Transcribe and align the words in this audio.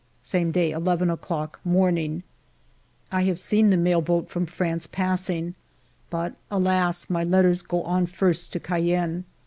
Same 0.23 0.51
day^ 0.51 0.73
1 0.75 0.83
1 0.83 1.09
o'clock, 1.11 1.59
morning, 1.63 2.23
I 3.11 3.25
have 3.25 3.39
seen 3.39 3.69
the 3.69 3.77
mail 3.77 4.01
boat 4.01 4.29
from 4.31 4.47
France 4.47 4.87
passing. 4.87 5.53
But, 6.09 6.33
alas! 6.49 7.07
my 7.07 7.23
letters 7.23 7.61
go 7.61 7.83
on 7.83 8.07
first 8.07 8.51
to 8.53 8.59
Cayenne. 8.59 9.25